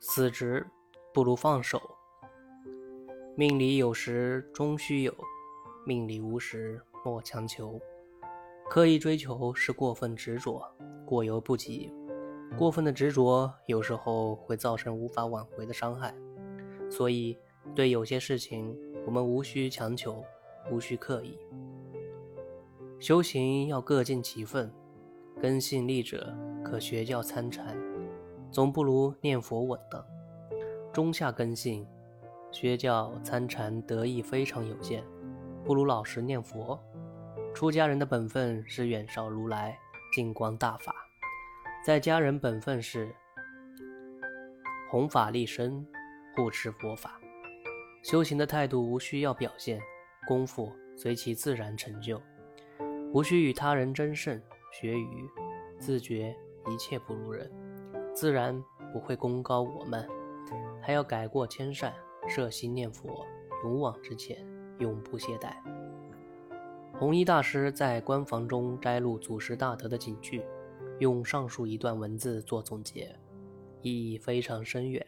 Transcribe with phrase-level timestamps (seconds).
[0.00, 0.66] 死之
[1.12, 1.80] 不如放手。
[3.34, 5.14] 命里有时终须有，
[5.84, 7.80] 命里无时莫强求。
[8.68, 10.62] 刻意追求是过分执着，
[11.04, 11.92] 过犹不及。
[12.56, 16.14] 过分的执着有时候会造成无法挽回的伤害。
[16.90, 17.36] 所以，
[17.74, 20.24] 对有些事情，我们无需强求，
[20.70, 21.38] 无需刻意。
[22.98, 24.72] 修行要各尽其分，
[25.40, 26.34] 根性利者
[26.64, 27.76] 可学教参禅，
[28.50, 30.04] 总不如念佛稳当。
[30.92, 31.86] 中下根性。
[32.52, 35.04] 学教参禅得益非常有限，
[35.62, 36.80] 不如老实念佛。
[37.52, 39.78] 出家人的本分是远绍如来，
[40.14, 40.90] 净光大法；
[41.84, 43.14] 在家人本分是
[44.90, 45.86] 弘法立身，
[46.34, 47.20] 护持佛法。
[48.02, 49.78] 修行的态度无需要表现，
[50.26, 52.18] 功夫随其自然成就，
[53.12, 54.40] 无需与他人争胜
[54.72, 55.28] 学愚，
[55.78, 56.34] 自觉
[56.70, 57.50] 一切不如人，
[58.16, 60.08] 自然不会功高我慢，
[60.80, 61.92] 还要改过迁善。
[62.26, 63.26] 摄心念佛，
[63.62, 64.42] 勇往直前，
[64.78, 65.54] 永不懈怠。
[66.98, 70.42] 弘一大师在官房中摘录祖师大德的警句，
[70.98, 73.14] 用上述一段文字做总结，
[73.82, 75.06] 意义非常深远。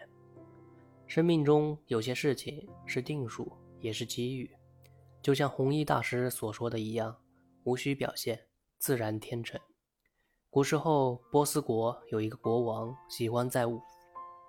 [1.07, 3.51] 生命中有些事情是定数，
[3.81, 4.51] 也是机遇，
[5.23, 7.17] 就像弘一大师所说的一样，
[7.65, 8.39] 无需表现，
[8.79, 9.59] 自然天成。
[10.51, 13.79] 古时候，波斯国有一个国王，喜欢在午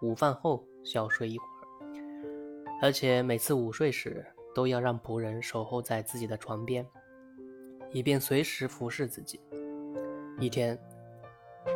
[0.01, 2.79] 午饭后小睡一会儿。
[2.81, 4.25] 而且每次午睡时，
[4.55, 6.87] 都要让仆人守候在自己的床边，
[7.91, 9.41] 以便随时服侍自己。
[10.39, 10.79] 一天，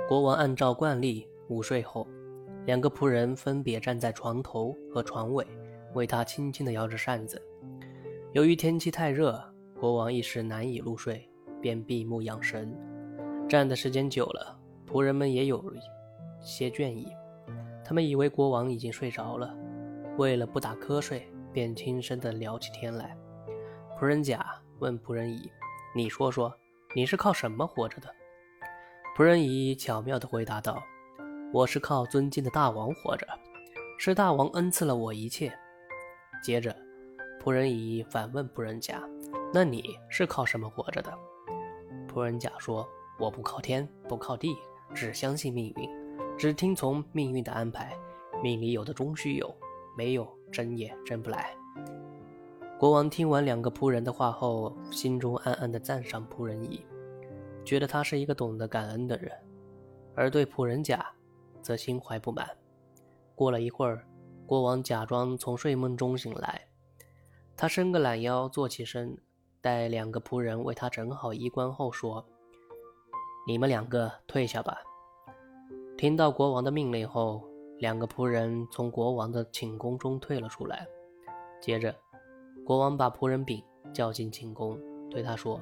[0.08, 2.08] 国王按照惯例午睡后，
[2.66, 5.46] 两个仆人分别站在床头和床尾，
[5.96, 7.42] 为他轻轻地摇着扇子。
[8.32, 9.38] 由于天气太热，
[9.78, 11.30] 国王一时难以入睡，
[11.62, 12.74] 便闭目养神。
[13.54, 14.58] 站的时间久了，
[14.92, 15.64] 仆人们也有
[16.42, 17.08] 些倦意，
[17.86, 19.56] 他们以为国王已经睡着了。
[20.18, 23.16] 为了不打瞌睡，便轻声地聊起天来。
[23.96, 24.44] 仆人甲
[24.80, 25.52] 问仆人乙
[25.94, 26.52] ：“你说说，
[26.96, 28.10] 你是靠什么活着的？”
[29.16, 30.82] 仆人乙巧妙地回答道
[31.54, 33.28] ：“我是靠尊敬的大王活着，
[34.00, 35.54] 是大王恩赐了我一切。”
[36.44, 36.76] 接着，
[37.40, 39.08] 仆人乙反问仆人甲
[39.54, 41.14] ：“那你是靠什么活着的？”
[42.12, 42.84] 仆人甲说
[43.20, 44.56] ：“我不靠天，不靠地，
[44.94, 45.90] 只相信命运，
[46.38, 47.96] 只听从命运的安排。
[48.42, 49.54] 命里有的终须有。”
[49.96, 51.56] 没有争也争不来。
[52.80, 56.84] 国王听完两个仆人的话后，心中暗暗地赞赏仆人乙，
[57.64, 59.30] 觉得他是一个懂得感恩的人；
[60.16, 61.06] 而对仆人甲，
[61.62, 62.50] 则心怀不满。
[63.36, 64.04] 过了一会儿，
[64.48, 66.68] 国王假装从睡梦中醒来，
[67.56, 69.16] 他伸个懒腰，坐起身，
[69.62, 72.26] 待两个仆人为他整好衣冠后，说
[73.48, 74.78] ：“你们两个退下吧。”
[75.98, 77.44] 听到国王的命令后。
[77.80, 80.88] 两个仆人从国王的寝宫中退了出来。
[81.60, 81.94] 接着，
[82.66, 83.62] 国王把仆人丙
[83.92, 85.60] 叫进寝宫，对他说：“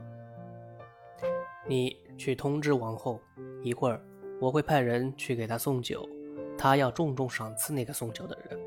[1.68, 3.20] 你去通知王后，
[3.64, 4.00] 一会儿
[4.40, 6.08] 我会派人去给她送酒，
[6.56, 8.60] 他要重重赏赐那个送酒的人。”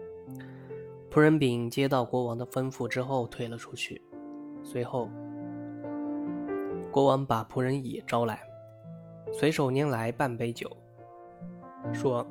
[1.12, 4.02] 仆人丙接到国王的吩咐之后退了出去。
[4.64, 5.08] 随后，
[6.90, 8.40] 国王把仆人乙招来，
[9.32, 10.70] 随手拈来半杯酒，
[11.92, 12.26] 说。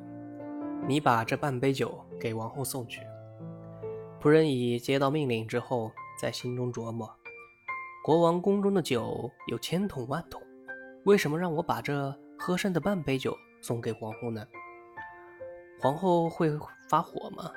[0.86, 3.00] 你把这半杯酒给王后送去。
[4.20, 5.90] 仆人乙接到命令之后，
[6.20, 7.10] 在心中琢磨：
[8.04, 10.42] 国王宫中的酒有千桶万桶，
[11.04, 14.46] 为什么让我把这喝剩的半杯酒送给皇后呢？
[15.80, 16.50] 皇后会
[16.90, 17.50] 发火吗？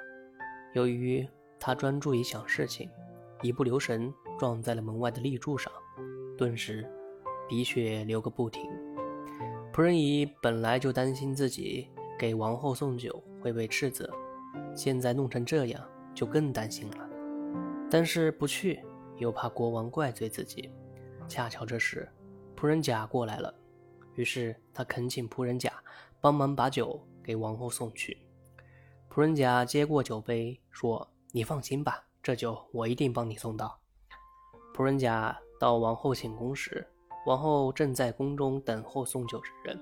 [0.71, 1.27] 由于
[1.59, 2.89] 他专注于想事情，
[3.41, 4.09] 一不留神
[4.39, 5.69] 撞在了门外的立柱上，
[6.37, 6.89] 顿时
[7.49, 8.71] 鼻血流个不停。
[9.77, 11.87] 仆人乙本来就担心自己。
[12.17, 14.11] 给王后送酒会被斥责，
[14.75, 17.07] 现在弄成这样就更担心了。
[17.87, 18.83] 但是不去
[19.17, 20.71] 又怕国王怪罪自己。
[21.27, 22.09] 恰巧这时，
[22.55, 23.53] 仆人甲过来了，
[24.15, 25.71] 于是他恳请仆人甲
[26.19, 28.17] 帮忙把酒给王后送去。
[29.11, 33.79] 仆人甲接过酒杯，说：“你放心吧，这酒我一定帮你送到。”
[34.73, 36.83] 仆人甲到王后寝宫时，
[37.27, 39.77] 王后正在宫中等候送酒之人。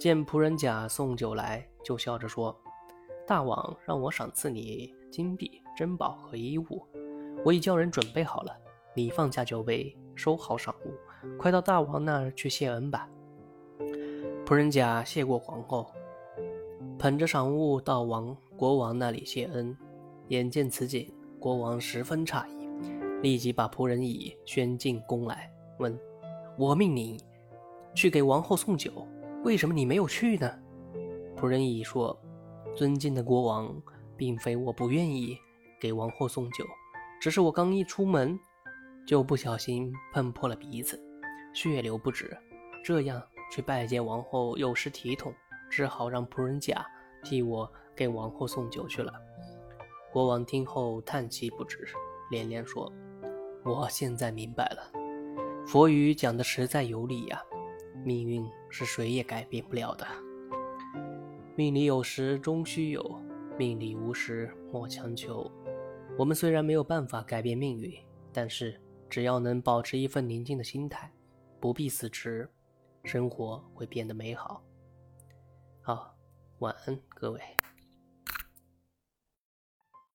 [0.00, 2.52] 见仆人甲送酒来，就笑着说
[3.24, 6.84] ：“大王让我赏赐你金币、珍宝和衣物，
[7.44, 8.52] 我已叫人准备好了。
[8.96, 13.08] 你放下酒杯，收好赏物，快到大王那儿去谢恩吧。”
[14.44, 15.88] 仆人甲谢过皇后，
[16.98, 19.76] 捧着赏物到王国王那里谢恩。
[20.30, 22.68] 眼见此景，国王十分诧异，
[23.22, 25.48] 立即把仆人乙宣进宫来，
[25.78, 25.96] 问
[26.58, 27.18] ：“我命你
[27.94, 29.06] 去给王后送酒。”
[29.44, 30.48] 为什么你没有去呢？
[31.36, 32.16] 仆人乙说
[32.76, 33.74] ：“尊敬的国王，
[34.16, 35.36] 并非我不愿意
[35.80, 36.64] 给王后送酒，
[37.20, 38.38] 只是我刚一出门，
[39.04, 41.02] 就不小心碰破了鼻子，
[41.52, 42.38] 血流不止。
[42.84, 43.20] 这样
[43.50, 45.34] 去拜见王后有失体统，
[45.68, 46.86] 只好让仆人甲
[47.24, 49.12] 替我给王后送酒去了。
[50.12, 51.84] 国王听后叹气不止，
[52.30, 52.92] 连连说
[53.66, 55.01] ：“我现在明白了，
[55.66, 57.42] 佛语讲的实在有理呀。
[58.04, 60.06] 命运是谁也改变不了的。”
[61.54, 63.20] 命里有时终须有，
[63.58, 65.50] 命里无时莫强求。
[66.18, 67.94] 我们虽然没有办法改变命运，
[68.32, 71.12] 但是只要能保持一份宁静的心态，
[71.60, 72.50] 不必死持，
[73.04, 74.64] 生活会变得美好。
[75.80, 76.16] 好，
[76.58, 77.40] 晚安，各位。